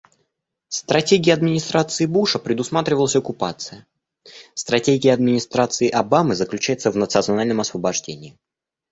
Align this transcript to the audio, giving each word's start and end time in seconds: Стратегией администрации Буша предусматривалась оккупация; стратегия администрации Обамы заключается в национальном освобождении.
Стратегией 0.69 1.31
администрации 1.35 2.07
Буша 2.07 2.39
предусматривалась 2.39 3.15
оккупация; 3.15 3.85
стратегия 4.55 5.13
администрации 5.13 5.89
Обамы 5.91 6.33
заключается 6.33 6.89
в 6.89 6.97
национальном 6.97 7.59
освобождении. 7.61 8.35